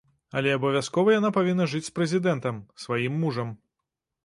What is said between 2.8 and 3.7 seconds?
сваім мужам.